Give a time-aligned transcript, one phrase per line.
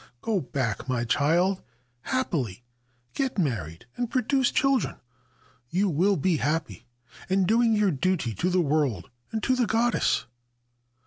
[0.23, 1.61] Go back, my child,
[2.01, 2.63] happily;
[3.13, 4.95] get married and produce children.
[5.69, 6.87] You will be happy
[7.29, 10.25] and doing your duty to the world and to the goddess.